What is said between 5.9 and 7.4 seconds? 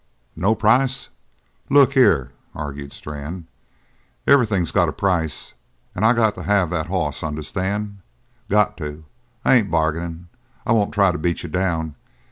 and I got to have that hoss,